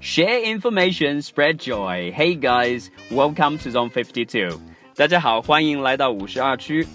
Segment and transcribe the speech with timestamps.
[0.00, 2.10] Share information, spread joy.
[2.10, 4.58] Hey guys, welcome to Zone Fifty Two.
[4.94, 6.86] 大家好，欢迎来到五十二区。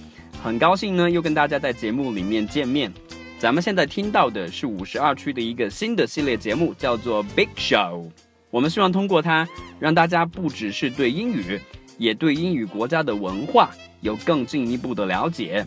[0.41, 2.91] 很高兴呢，又跟大家在节目里面见面。
[3.37, 8.09] 咱们现在听到的是五十二区的一个新的系列节目，叫做 Big Show。
[8.56, 9.46] 我们希望通过它，
[9.78, 11.60] 让大家不只是对英语，
[11.98, 13.68] 也对英语国家的文化
[14.00, 15.66] 有更进一步的了解。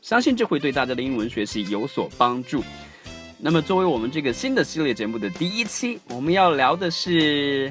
[0.00, 2.64] 相信这会对大家的英文学习有所帮助。
[3.38, 7.70] 那么，作为我们这个新的系列节目的第一期，我们要聊的是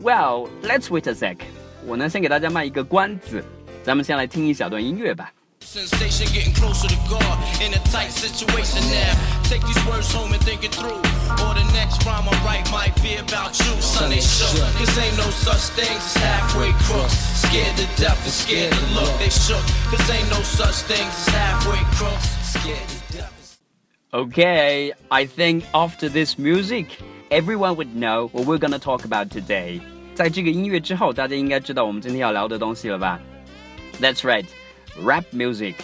[0.00, 1.38] ，Well，let's wait a sec。
[1.84, 3.42] 我呢，先给大家卖一个关子，
[3.82, 5.32] 咱们先来听一小段音乐吧。
[5.69, 9.13] Sensation getting closer to God in a tight situation now.
[9.43, 11.01] Take these words home and think it through.
[11.43, 13.81] Or the next rhyme I write might be about you.
[13.81, 14.55] Son, they shook.
[14.77, 17.13] Cause ain't no such thing as halfway crooks.
[17.43, 19.11] Scared to death and scared to look.
[19.19, 19.63] They shook.
[19.91, 22.29] Cause ain't no such thing as halfway crooks.
[22.55, 23.59] Scared to death.
[24.13, 26.87] Okay, I think after this music,
[27.31, 29.81] everyone would know what we're gonna talk about today.
[30.13, 33.19] 在这个音乐之后，大家应该知道我们今天要聊的东西了吧？
[33.99, 34.45] That's right,
[35.04, 35.74] Rap music.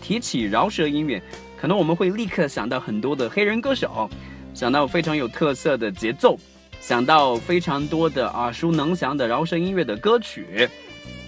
[0.00, 1.22] 提起饶舌音乐，
[1.60, 4.08] 可能我们会立刻想到很多的黑人歌手，
[4.54, 6.38] 想到非常有特色的节奏，
[6.80, 10.68] 想到非常多的耳熟能详的饶舌音乐的歌曲。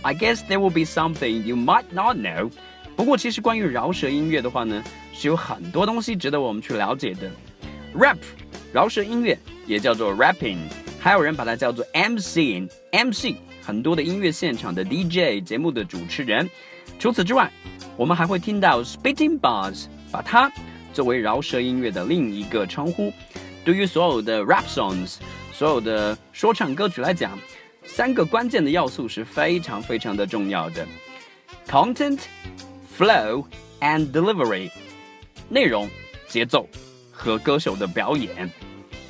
[0.01, 2.51] I guess there will be something you might not know.
[2.97, 7.31] 不过，其实关于饶舌音乐的话呢，是有很多东西值得我们去了解的。
[7.95, 8.19] Rap，
[8.73, 10.59] 饶舌音乐也叫做 rapping，
[10.99, 16.49] 还有人把它叫做 MC，MC 很多的音乐现场的 DJ 节目的主持人。
[17.03, 17.51] 除此之外，
[17.97, 20.49] 我们还会听到 spitting bars，把它
[20.93, 23.13] 作为饶舌音乐的另一个称呼。
[23.65, 25.17] 对于所有的 rap songs，
[25.53, 27.37] 所有的说唱歌曲来讲，
[27.85, 30.87] 三个关键的要素是非常非常的重要的
[31.67, 32.21] ：content。
[32.97, 33.45] flow
[33.81, 34.71] and delivery，
[35.49, 35.91] 内容、
[36.29, 36.69] 节奏
[37.11, 38.49] 和歌手的表演。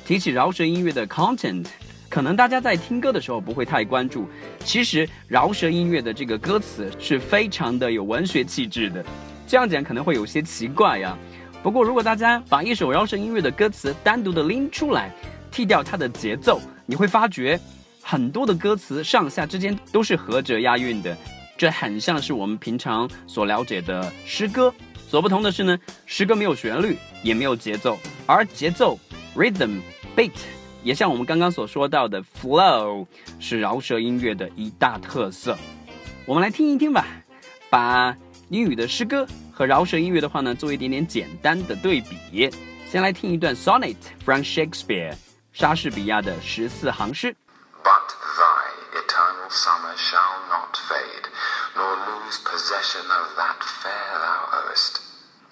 [0.03, 1.67] 提起饶舌音乐的 content，
[2.13, 4.29] 可能大家在听歌的时候不会太关注。
[4.59, 9.03] 其实饶舌音乐的这个歌词是非常的有文学气质的。
[9.47, 11.17] 这样讲可能会有些奇怪呀、
[11.63, 15.11] 不过如果大家把一首饶舌音乐的歌词单独的拎出来，
[15.51, 17.59] 剔掉它的节奏，你会发觉
[17.99, 21.17] 很多的歌词上下之间都是合辙押韵的。
[21.57, 24.71] 这很像是我们平常所了解的诗歌，
[25.09, 25.75] 所不同的是呢，
[26.05, 27.97] 诗歌没有旋律，也没有节奏，
[28.27, 28.99] 而节奏
[29.35, 29.81] rhythm
[30.15, 30.29] beat
[30.82, 33.06] 也像我们刚刚所说到的 flow
[33.40, 35.56] 是饶舌音乐的一大特色。
[36.24, 37.06] 我们来听一听吧，
[37.70, 38.16] 把
[38.48, 42.50] 英语的诗歌和饶舌音乐的话呢，做一点点简单的对比。
[42.86, 45.14] 先来听一段 sonnet from Shakespeare，
[45.52, 47.36] 莎士比亚的十四行诗。
[47.82, 51.28] But thy eternal summer shall not fade,
[51.76, 55.02] nor lose possession of that fair thou owest.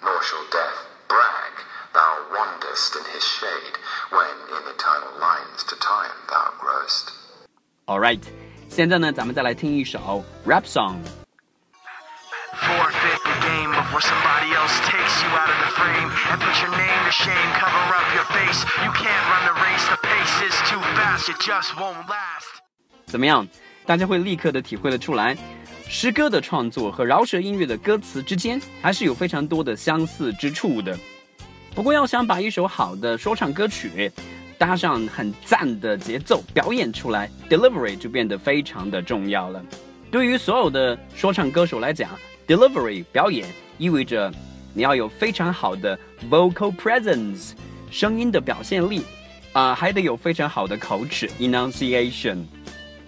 [0.01, 0.77] Nor shall death
[1.07, 1.53] brag
[1.93, 3.77] thou wanderst in his shade,
[4.09, 5.13] when in eternal
[8.02, 8.20] right，
[8.68, 10.96] 现在呢，咱们再来听一首 rap song。
[12.52, 17.04] Forfeit the game before somebody else takes you out of the frame and put your name
[17.04, 17.52] to shame.
[17.54, 18.64] Cover up your face.
[18.84, 19.86] You can't run the race.
[19.88, 21.28] The pace is too fast.
[21.28, 22.60] It just won't last.
[23.06, 23.46] 怎么样？
[23.86, 25.36] 大家会立刻的体会得出来，
[25.88, 30.98] 诗歌的创作和饶舌音乐的歌词之间还是有非常多的相似之处的。
[31.72, 34.12] 不过，要想把一首好的说唱歌曲
[34.58, 39.64] 搭上很赞的节奏表演出来，delivery 就变得非常的重要了。
[40.10, 42.10] 对于所有的说唱歌手来讲
[42.46, 43.48] ，delivery 表演
[43.78, 44.32] 意味着
[44.74, 45.98] 你要有非常好的
[46.30, 47.52] vocal presence
[47.90, 49.02] 声音的表现力
[49.52, 52.38] 啊、还得有非常好的口齿 enunciation。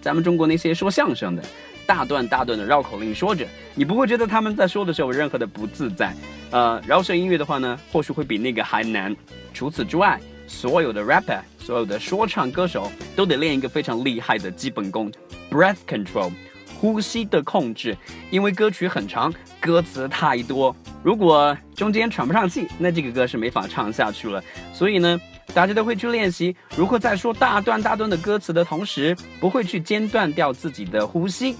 [0.02, 1.42] 咱们中国那些说相声的，
[1.86, 6.14] 大段大段的绕口令说着，你不会觉得他们在说的时候有任何的不自在。
[6.50, 9.16] 呃，饶舌音乐的话呢，或许会比那个还难。
[9.54, 15.11] 除此之外，所有的 rapper，所有的说唱歌手都得练一个非常厉害的基本功，
[15.51, 16.31] breath control，
[16.79, 17.95] 呼吸的控制。
[18.31, 24.43] 因为歌曲很长，歌词太多，如果中间喘不上气，那这个歌是没法唱下去了。
[24.73, 25.19] 所以呢，
[25.53, 31.55] 大家都会去练习如何在说大段大段的歌词的同时，不会去间断掉自己的呼吸。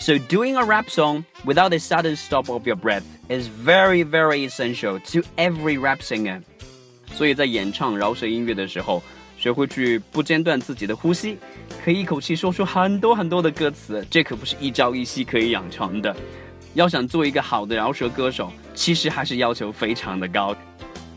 [0.00, 4.48] So doing a rap song without a sudden stop of your breath is very, very
[4.48, 6.42] essential to every rap singer.
[7.13, 9.01] 所以在演唱饶舌音乐的时候，
[9.37, 11.37] 学会去不间断自己的呼吸，
[11.83, 16.15] 可以一口气说出很多很多的歌词，这可不是一朝一夕可以养成的。
[16.73, 20.55] 要想做一个好的饶舌歌手，其实还是要求非常的高。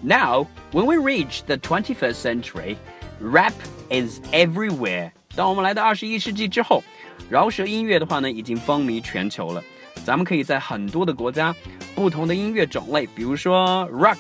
[0.03, 2.77] Now, when we reach the 21st century,
[3.21, 3.53] rap
[3.91, 5.13] is everywhere.
[5.37, 6.83] 当我们来到二十一世纪之后
[7.29, 9.63] 饶舌音乐的话呢，已经风靡全球了。
[10.05, 11.55] 咱们可以在很多的国家，
[11.95, 14.17] 不同的音乐种类，比如说 rock、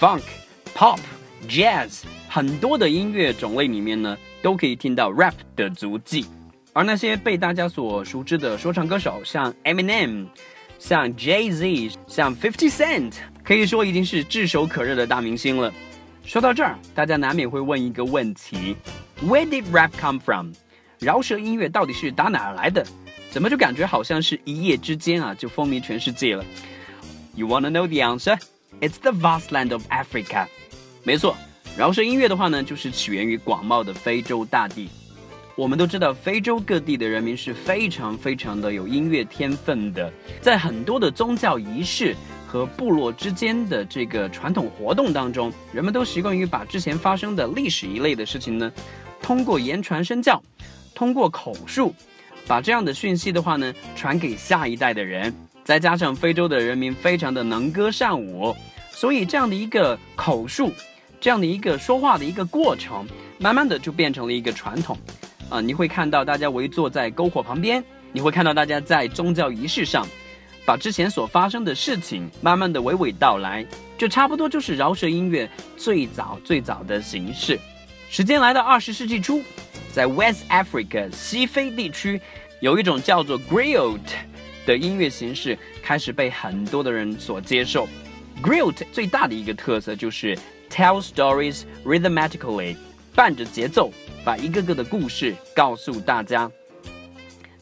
[0.00, 0.22] funk、
[0.74, 0.98] pop、
[1.48, 6.26] jazz，很多的音乐种类里面呢，都可以听到 rap 的足迹。
[6.72, 10.26] 而那些被大家所熟知的说唱歌手，像 Eminem、
[10.78, 13.12] 像 Jay Z、像 Fifty Cent，
[13.44, 15.72] 可以说已经是炙手可热的大明星了。
[16.24, 18.74] 说到这儿，大家难免会问一个问题
[19.22, 20.52] ：Where did rap come from？
[20.98, 22.84] 饶舌音乐到底是打哪儿来的？
[23.30, 26.44] 怎么就感觉好像是一夜之间啊就风靡全世界了
[27.36, 28.38] ？You wanna know the answer?
[28.80, 30.48] It's the vast land of Africa。
[31.04, 31.36] 没错，
[31.76, 34.88] 饶舌音乐的话呢，就是起源于广袤的非洲大地。
[35.54, 42.16] 我们都知道，非洲各地的人民是非常非常的有音乐天分的，在很多的宗教仪式
[42.46, 48.72] 和部落之间的这个传统活动当中，人们都习惯于把之前发生的历史一类的事情呢，
[49.22, 50.42] 通过言传身教，
[50.94, 51.94] 通过口述，
[52.48, 55.32] 把这样的讯息的话呢，传给下一代的人。
[55.64, 58.54] 再加上非洲的人民非常的能歌善舞，
[58.90, 60.72] 所以这样的一个口述，
[61.24, 63.06] 这样的一个说话的一个过程，
[63.38, 64.94] 慢慢的就变成了一个传统。
[65.48, 67.82] 啊，你会看到大家围坐在篝火旁边，
[68.12, 70.06] 你会看到大家在宗教仪式上，
[70.66, 73.64] 把之前所发生的事情慢慢的娓娓道来，
[73.96, 75.48] 这差不多就是饶舌音乐
[75.78, 77.58] 最早最早的形式。
[78.10, 79.42] 时间来到二十世纪初，
[79.94, 82.20] 在 West Africa 西非地区，
[82.60, 83.98] 有一种叫做 Griot
[84.66, 87.88] 的音乐形式开始被很多的人所接受。
[88.42, 90.38] Griot 最大的一个特色就是
[90.74, 92.76] tell stories rhythmically，
[93.14, 93.92] 伴着节奏。
[94.24, 96.50] 把一个个的故事告诉大家。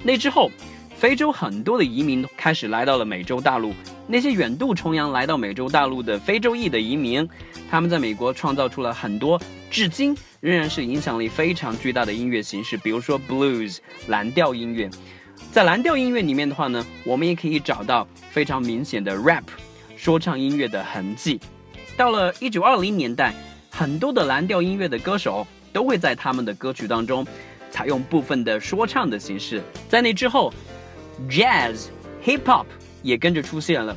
[0.04, 0.48] 那之后，
[0.96, 3.74] 非洲很多的移民开始来到了美洲大陆。
[4.06, 7.28] 那些远渡重洋来到美洲大陆的非洲裔的移民，
[7.68, 9.42] 他们在美国创造出了很多
[9.72, 14.88] 至今仍然是影响力非常巨大的音乐形式，比如说 blues 蓝调音乐。
[15.50, 19.42] 在蓝调音乐里面的话呢，我们也可以找到非常明显的 rap
[19.96, 21.40] 说唱音乐的痕迹。
[21.96, 23.34] 到了一九二零年代，
[23.70, 25.46] 很多的蓝调音乐的歌手。
[25.72, 27.26] 都会在他们的歌曲当中
[27.70, 29.62] 采用部分的说唱的形式。
[29.88, 30.52] 在那之后
[31.30, 31.86] ，Jazz、
[32.26, 32.66] Hip Hop
[33.02, 33.96] 也跟着出现了。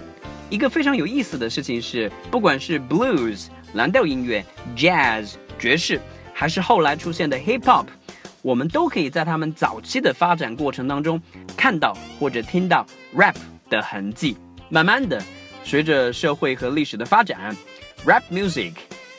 [0.50, 4.41] 一个非常有意思的事情是，不管是 Blues 蓝调音乐、
[4.77, 6.00] Jazz 爵士，
[6.33, 7.88] 还是后来出现的 Hip Hop，
[8.41, 11.21] 我们都可以在他们早期的发展过程当中
[11.57, 13.36] 看到或者听到 Rap
[13.69, 14.38] 的痕迹。
[14.69, 15.21] 慢慢的，
[15.65, 17.53] 随着社会和历史的发展
[18.06, 18.74] ，Rap Music。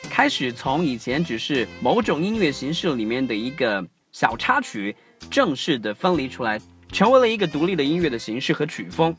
[0.09, 4.95] 开始从以前只是某种音乐形式里面的一个小插曲，
[5.29, 6.59] 正式的分离出来，
[6.91, 9.15] 成为了一个独立的音乐的形式和曲风。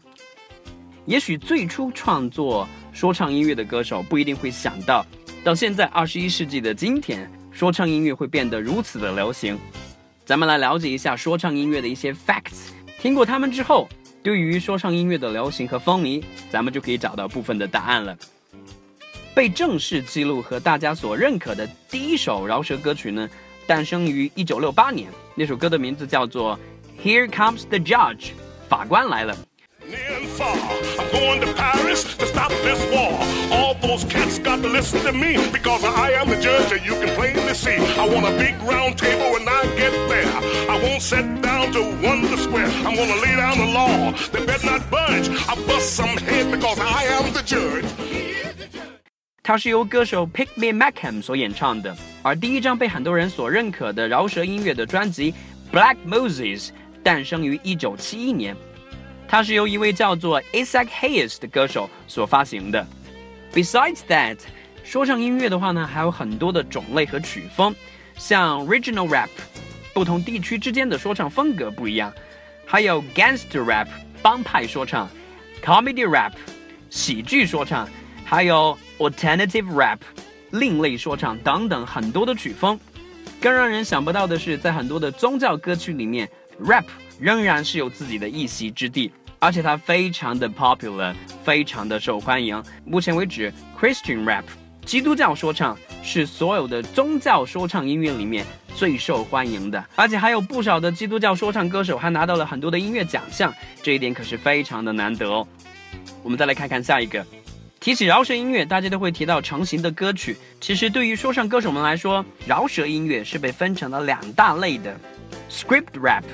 [1.05, 5.07] 也许最初创作说唱音乐的歌手不一定会想到，
[5.45, 9.57] 到现在二十一世纪的今天，说唱音乐会变得如此的流行。
[10.25, 12.71] 咱们来了解一下说唱音乐的一些 facts。
[13.01, 13.89] 听过他们之后，
[14.23, 18.17] 对于说唱音乐的流行和风靡，咱们就可以找到部分的答案了。
[19.38, 23.30] 被正式记录和大家所认可的第一首饶舌歌曲呢，
[23.66, 25.10] 诞生于一九六八年。
[25.36, 26.58] 那首歌的名字叫做《
[27.04, 28.18] Here Comes the Judge》，
[28.70, 29.36] 法官来了。
[29.86, 33.14] I'm going to Paris to stop this war.
[33.52, 36.96] All those cats got to listen to me because I am the judge and you
[36.96, 37.78] can plainly see.
[37.98, 40.26] I want a big round table when I get there.
[40.70, 42.68] I won't sit down to wonder square.
[42.86, 44.14] I'm gonna lay down the law.
[44.32, 45.30] They better not budge.
[45.48, 47.86] I bust some head because I am the judge.
[49.49, 55.33] 它是由歌手 Pick Me Macam 所演唱的，而第一张被很多人所认可的饶舌音乐的专辑
[55.75, 56.67] 《Black Moses》
[57.03, 58.57] 诞生于1971年，
[59.27, 62.87] 它是由一位叫做 Isaac Hayes 的歌手所发行的。
[63.55, 64.37] Besides that，
[64.85, 67.75] 说唱音乐的话呢，还有很多的种类和曲风，
[68.19, 69.31] 像 Regional Rap，
[69.95, 72.13] 不同地区之间的说唱风格不一样，
[72.67, 73.89] 还有 Gangster Rap，
[74.21, 75.09] 帮派说唱
[75.65, 76.35] ，Comedy Rap，
[76.91, 77.89] 喜剧说唱。
[78.31, 79.99] 还有 alternative rap，
[80.51, 82.79] 另类说唱等等很多的曲风。
[83.41, 86.29] 更让人想不到的是，在很多的宗教歌曲里面
[86.61, 86.85] ，rap
[87.21, 91.15] 仍然是有自己的一席之地，而且它非常的 popular，
[91.45, 92.61] 非常的受欢迎。
[92.85, 94.43] 目前为止，Christian rap，
[94.85, 105.47] 基督教说唱是所有的宗教说唱音乐里面最受欢迎的，而且还有不少的基督教说唱歌手还拿到了很多的音乐奖项，这一点可是非常的难得哦。
[106.25, 107.25] 我们再来看看下一个。
[107.81, 110.37] 提起饶舌音乐，大家都会提到成型的歌曲。
[110.61, 114.99] 其实对于说唱歌手们来说，饶舌音乐是被分成了两大类的
[115.49, 116.25] ：script rap，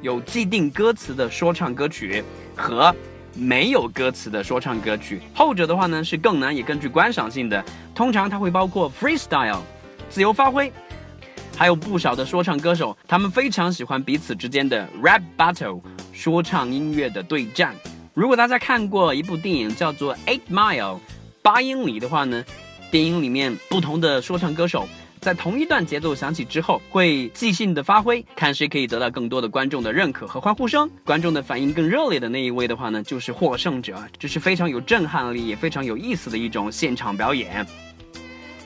[0.00, 2.24] 有既定歌词的说唱歌曲，
[2.56, 2.94] 和
[3.34, 5.20] 没有歌词的说唱歌曲。
[5.34, 7.62] 后者的话呢是更难也更具观赏性的。
[7.94, 9.60] 通常它会包括 freestyle，
[10.08, 10.72] 自由发挥，
[11.54, 15.82] 还有不少的说唱歌手，他们非常喜欢彼此之间的 rap battle
[16.14, 17.74] 说唱音乐的对战。
[18.18, 20.96] 如果大家看过一部电影叫做《Eight Mile》
[21.40, 22.44] 八英里的话呢，
[22.90, 24.88] 电影里面不同的说唱歌手。
[25.20, 30.90] 在同一段节奏响起之后，会即兴的发挥，看谁可以得到更多的观众的认可和欢呼声。
[31.04, 33.96] 观众的反应更热烈的那一位的话呢，就是获胜者。
[34.18, 37.64] 这是非常有震撼力，也非常有意思的一种现场表演。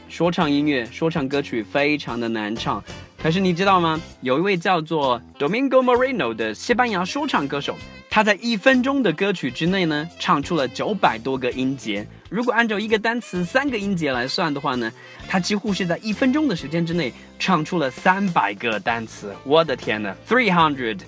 [0.08, 2.82] 说唱音乐、说唱歌曲非常的难唱，
[3.22, 4.00] 可是你知道吗？
[4.22, 7.76] 有一位叫做 Domingo Moreno 的西班牙说唱歌手，
[8.14, 12.06] 他在一分钟的歌曲之内呢，唱出了九百多个音节。
[12.28, 14.92] 如果按照一个单词三个音节来算的话呢，
[15.26, 19.34] 他几乎是在一分钟的时间之内唱出了三百个单词。
[19.44, 21.00] 我的天呐 t h r e e hundred。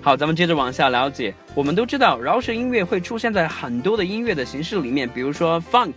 [0.00, 1.34] 好，咱们接着往下了解。
[1.54, 5.92] 我们都知道饶舌音乐会出现在很多的音乐的形式里面，比如说 funk，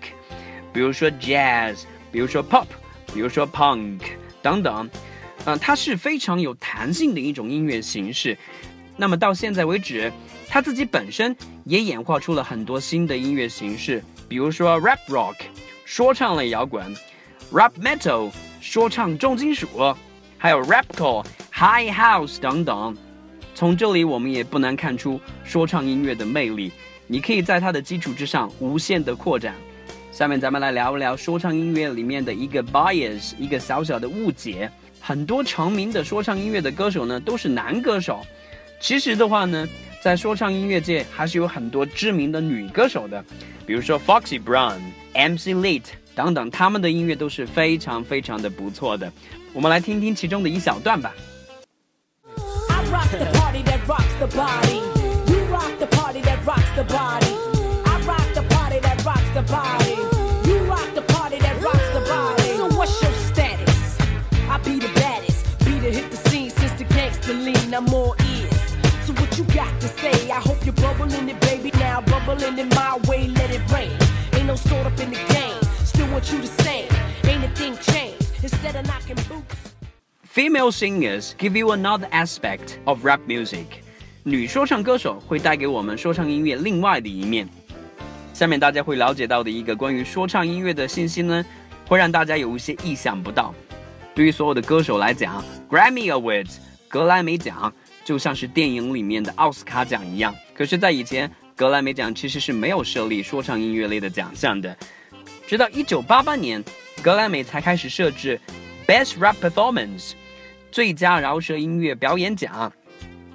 [0.73, 2.67] 比如说 jazz，比如说 pop，
[3.13, 4.01] 比如说 punk
[4.41, 4.89] 等等。
[5.45, 8.37] 嗯，它是非常有弹性的一种音乐形式。
[8.97, 10.11] 那么到现在为止，
[10.49, 14.03] 他自己本身也演化出了很多新的音乐形式。
[14.27, 15.35] 比如说 rap rock
[15.85, 16.83] 说唱类摇滚
[17.53, 19.67] ，rap metal 说唱重金属，
[20.37, 21.23] 还有 rapcore
[21.53, 22.97] high house 等等。
[23.55, 26.71] 从这里我们也不难看出说唱音乐的魅力。
[27.07, 29.55] 你可以在它的基础之上无限的扩展。
[30.11, 34.69] 下面咱们来聊一聊说唱音乐里面的一个 bias，一个小小的误解。
[34.99, 38.25] 很多成名的说唱音乐的歌手呢都是男歌手，
[38.79, 39.67] 其实的话呢，
[40.01, 43.23] 在说唱音乐界还是有很多知名的女歌手的。
[43.65, 44.79] 比如说 Foxy Brown、
[45.13, 45.83] MC Lit
[46.15, 49.11] 等等，他们的音乐都是非常非常的不错的。
[49.53, 51.13] 我们来听听其中的一小段吧。
[54.19, 54.66] you
[72.27, 73.89] Bullying in my way, let it rain.
[74.33, 75.63] Ain't no sort up in the game.
[75.85, 76.89] Still want you to say,
[77.23, 78.43] Ain't a thing changed.
[78.43, 79.55] Instead of knocking boots.
[80.25, 83.81] Female singers give you another aspect of rap music.
[84.23, 87.47] 女说唱歌手会带给我们说唱音乐另外的一面。
[88.33, 91.45] 下面大家会了解到的一个关于说唱音乐的信息呢，
[91.87, 93.55] 会让大家有一些意想不到。
[94.13, 96.57] 对于所有的歌手来讲，Grammy Awards
[96.89, 104.77] 格莱美奖就像是电影里面的奥斯卡奖一样，可是，在以前，格莱美奖其实是没有设立说唱音乐类的奖项的。
[105.47, 106.63] 直到一九八八年，
[107.01, 108.39] 格莱美才开始设置
[108.85, 110.11] Best Rap Performance
[110.71, 112.71] 最佳饶舌音乐表演奖。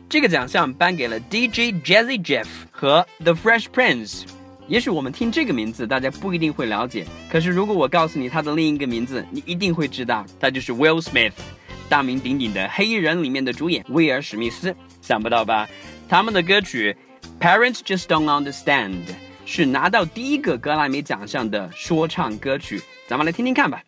[0.08, 4.22] 这个奖项颁给了 DJ Jazzy Jeff 和 The Fresh Prince。
[4.68, 11.32] 也许我们听这个名字，大家不一定会了解，可是如果我告诉你他的另一个名字，你一定会知道，他就是 Will Smith。
[11.88, 15.68] 大名鼎鼎的黑衣人里面的主演威尔史密斯，想不到吧？
[16.08, 16.92] 他们的歌曲
[17.42, 18.90] 《Parents Just Don't Understand》
[19.44, 23.82] 是拿到第一个格莱美奖项的说唱歌曲，咱们来听听看吧。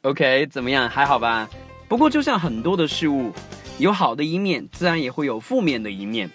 [0.00, 0.88] OK，怎么样？
[0.88, 1.46] 还好吧？
[1.88, 3.34] 不过，就像很多的事物，
[3.76, 6.30] 有好的一面，自然也会有负面的一面。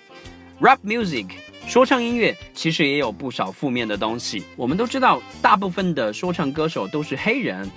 [0.61, 1.27] Rap music
[1.67, 4.43] 说唱音乐其实也有不少负面的东西。
[4.57, 7.69] 我们都知道，大部分的说唱歌手都是黑人，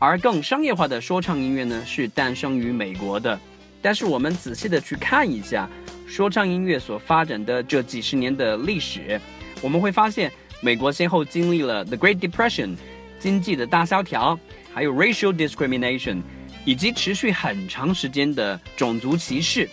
[0.00, 3.38] 而更商业化的说唱音乐呢是诞生于美国的。
[3.80, 5.68] 但是我们仔细的去看一下
[6.08, 9.20] 说唱音乐所发展的这几十年的历史，
[9.60, 12.74] 我们会发现，美国先后经历了 The Great Depression
[13.20, 14.36] 经济的大萧条，
[14.72, 16.20] 还有 racial discrimination。
[16.66, 19.68] 以及持续很长时间的种族歧视，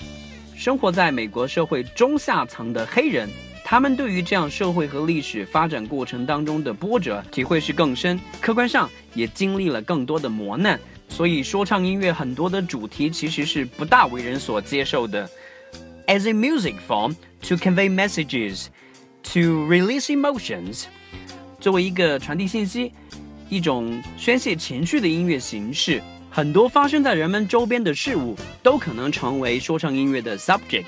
[0.55, 3.29] 生活在美国社会中下层的黑人，
[3.63, 10.79] 他们对于这样社会和历史发展过程当中的波折体会是更深，客观上也经历了更多的磨难，
[11.09, 15.27] 所以说唱音乐很多的主题其实是不大为人所接受的。
[16.07, 17.15] As a music form
[17.47, 18.67] to convey messages,
[19.23, 20.83] to release emotions，
[21.59, 22.91] 作为一个传递信息、
[23.49, 26.01] 一种宣泄情绪的音乐形式。
[26.33, 30.85] 很多发生在人们周边的事物都可能成为说唱音乐的 subject，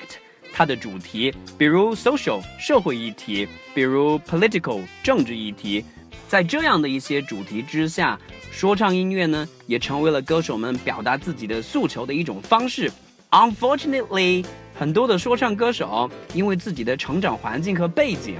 [0.53, 3.45] 它的主题，比如 social 社会议题，
[3.75, 5.83] 比如 political 政治议题。
[6.29, 8.17] 在这样的一些主题之下，
[8.53, 12.89] 说唱音乐呢，也成为了歌手们表达自己的诉求的一种方式。
[13.29, 18.39] Unfortunately，很多的说唱歌手因为自己的成长环境和背景，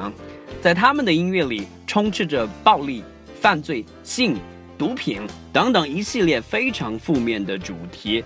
[0.62, 3.04] 在他们的音乐里充斥着暴力、
[3.42, 4.38] 犯罪、性。
[4.84, 5.22] 毒品
[5.54, 8.22] 等等一系列非常负面的主题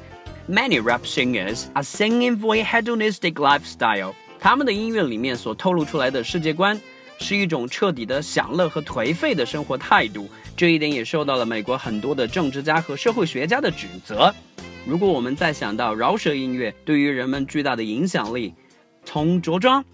[0.50, 4.16] ，Many rap singers are singing for a hedonistic lifestyle。
[4.40, 6.82] 他们的音乐里面所透露出来的世界观，
[7.20, 10.28] 是一种彻底的享乐和颓废的生活态度。
[10.56, 14.34] 这一点也受到了美国很多的政治家和社会学家的指责。
[14.84, 18.52] 如果我们再想到饶舌音乐对于人们巨大的影响力，
[19.06, 19.86] 从着装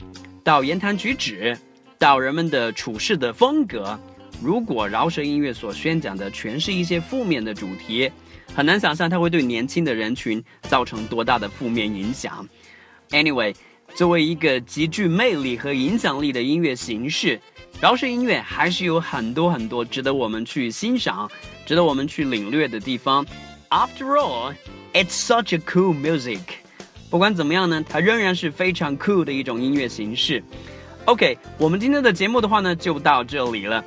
[0.46, 1.58] 到言谈举止，
[2.00, 4.00] 到人们的处事的风格，
[4.44, 8.12] 如果饶舌音乐所宣讲的全是一些负面的主题，
[8.54, 12.46] 很难想象它会对年轻的人群造成多大的负面影响。
[13.12, 13.56] Anyway，
[13.96, 17.40] 作为一个极具魅力和影响力的音乐形式，
[17.80, 21.32] 饶舌音乐还是有很多很多值得我们去欣赏、
[21.66, 23.26] 值得我们去领略的地方。
[23.70, 24.54] After all,
[24.92, 26.42] it's such a cool music。
[27.10, 30.44] 不管怎么样呢，它仍然是非常 cool 的一种音乐形式。
[31.06, 33.82] OK，我们今天的节目的话呢，就到这里了。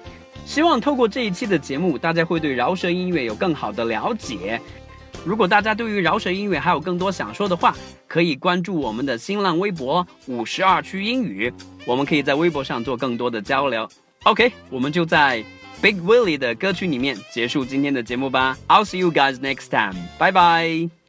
[0.46, 4.58] 希望透过这一期的节目，大家会对饶舌音乐有更好的了解。
[5.24, 7.74] 如果大家对于饶舌音乐还有更多想说的话，
[8.06, 11.52] 可以关注我们的新浪微博五十二区英语，
[11.84, 13.86] 我们可以在微博上做更多的交流。
[14.22, 15.44] OK，我们就在
[15.82, 18.56] Big Willie 的歌曲里面结束今天的节目吧。
[18.68, 21.05] I'll see you guys next time，拜拜。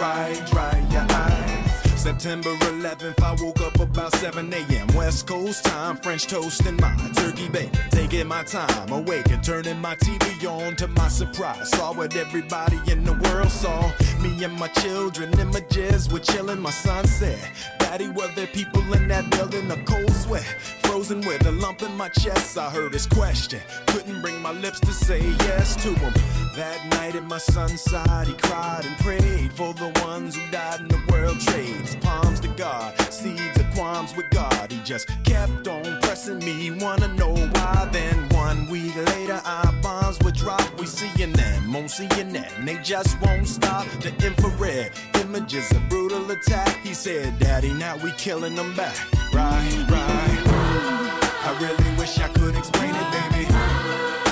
[0.00, 2.00] Don't dry your eyes.
[2.00, 4.86] September 11th, I woke up about 7 a.m.
[4.94, 7.78] West Coast time, French toast and my turkey bacon.
[7.90, 11.68] Taking my time, awake and turning my TV on to my surprise.
[11.72, 13.92] Saw what everybody in the world saw.
[14.22, 16.60] Me and my children, images were chilling.
[16.60, 17.38] My son said,
[17.90, 19.68] Were there people in that building?
[19.68, 20.44] A cold sweat,
[20.82, 22.56] frozen with a lump in my chest.
[22.56, 26.12] I heard his question, couldn't bring my lips to say yes to him.
[26.54, 30.82] That night at my son's side, he cried and prayed for the ones who died
[30.82, 31.96] in the world trades.
[31.96, 34.70] Palms to God, seeds of qualms with God.
[34.70, 37.88] He just kept on pressing me, wanna know why.
[37.90, 40.62] Then one week later, our bombs would drop.
[40.78, 43.86] We seeing them on and they just won't stop.
[44.00, 44.92] The infrared
[45.30, 46.76] images a brutal attack.
[46.82, 48.96] He said, Daddy, now we killing them back.
[49.32, 50.42] Right, right.
[51.46, 54.29] I really wish I could explain it, baby.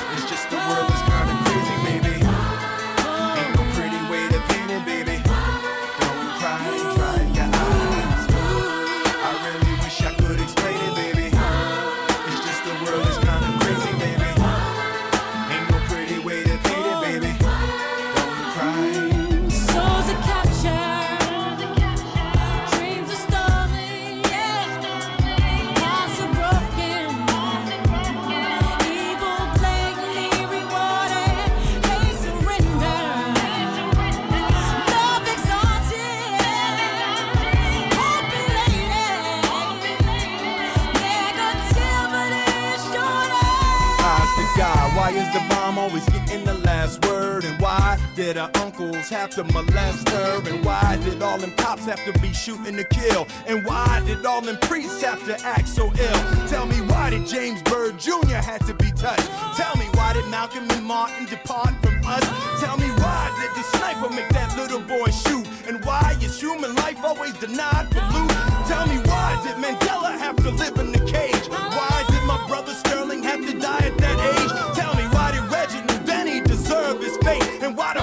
[48.56, 50.42] Uncles have to molest her?
[50.48, 53.26] And why did all them cops have to be shooting to kill?
[53.46, 56.46] And why did all them priests have to act so ill?
[56.48, 58.36] Tell me why did James Byrd Jr.
[58.36, 59.28] had to be touched?
[59.56, 62.24] Tell me why did Malcolm and Martin depart from us?
[62.60, 65.46] Tell me why did the sniper make that little boy shoot?
[65.66, 68.30] And why is human life always denied for loot?
[68.66, 71.48] Tell me why did Mandela have to live in the cage?
[71.48, 74.76] Why did my brother Sterling have to die at that age?
[74.76, 77.42] Tell me why did Reginald Benny deserve his fate?
[77.62, 77.94] And why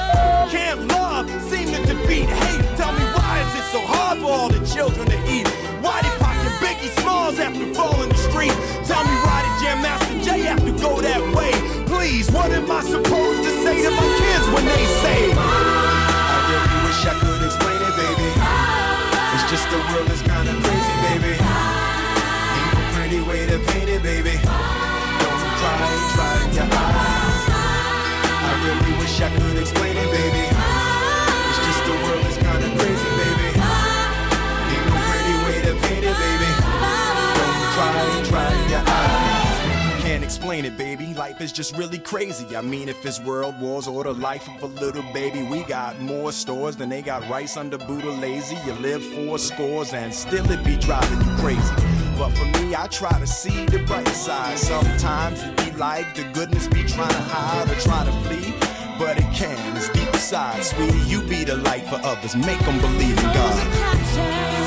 [2.06, 2.78] defeat hate?
[2.78, 5.48] Tell me why is it so hard for all the children to eat?
[5.82, 8.54] Why did and Biggie Smalls have to fall in the street?
[8.86, 11.54] Tell me why did Jam Master Jay have to go that way?
[11.90, 15.34] Please, what am I supposed to say to my kids when they say?
[15.34, 18.30] I really wish I could explain it, baby.
[19.34, 20.75] It's just the world is kinda crazy,
[40.56, 41.14] explain it, baby.
[41.14, 42.56] Life is just really crazy.
[42.56, 46.00] I mean, if it's world wars or the life of a little baby, we got
[46.00, 48.58] more stores than they got rice under Buddha lazy.
[48.66, 51.76] You live four scores and still it be driving you crazy.
[52.18, 54.58] But for me, I try to see the bright side.
[54.58, 58.54] Sometimes it be like the goodness be trying to hide or try to flee.
[58.98, 61.00] But it can, it's deep inside, sweetie.
[61.00, 64.65] You be the light for others, make them believe in God.